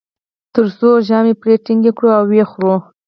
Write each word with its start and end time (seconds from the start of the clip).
تر 0.55 0.65
څو 0.77 0.89
ژامې 1.07 1.33
پرې 1.41 1.53
ټینګې 1.65 1.91
کړو 1.97 2.09
او 2.19 2.25
و 2.29 2.33
یې 2.39 2.45
خورو. 2.51 2.75